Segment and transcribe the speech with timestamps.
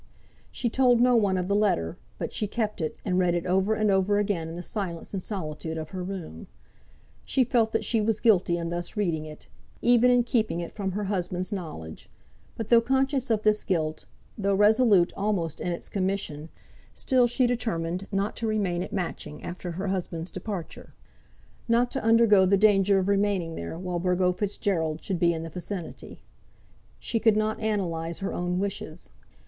[0.51, 3.75] She told no one of the letter, but she kept it, and read it over
[3.75, 6.47] and over again in the silence and solitude of her room.
[7.23, 9.47] She felt that she was guilty in thus reading it,
[9.83, 12.09] even in keeping it from her husband's knowledge;
[12.57, 14.05] but though conscious of this guilt,
[14.39, 16.49] though resolute almost in its commission,
[16.95, 20.95] still she determined not to remain at Matching after her husband's departure,
[21.67, 25.49] not to undergo the danger of remaining there while Burgo Fitzgerald should be in the
[25.51, 26.23] vicinity.
[26.97, 29.11] She could not analyse her own wishes.